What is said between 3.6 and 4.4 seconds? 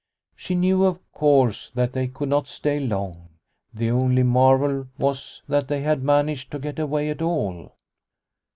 the only